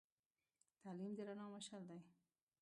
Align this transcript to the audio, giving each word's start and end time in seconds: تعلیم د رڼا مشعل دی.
تعلیم 0.81 1.11
د 1.17 1.19
رڼا 1.27 1.45
مشعل 1.53 1.83
دی. 1.89 1.99